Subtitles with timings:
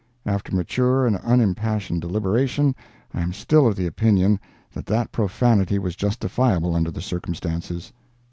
[0.25, 2.73] After mature and unimpassioned deliberation,
[3.13, 4.39] I am still of the opinion
[4.73, 7.93] that that profanity was justifiable under the circumstances.